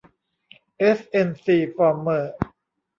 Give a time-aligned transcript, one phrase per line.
[0.79, 2.33] เอส เอ็น ซี ฟอร์เมอร์